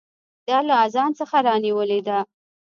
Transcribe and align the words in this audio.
دا 0.47 0.57
له 0.67 0.75
اذان 0.85 1.11
څخه 1.19 1.35
رانیولې 1.47 1.99
ده. 2.07 2.19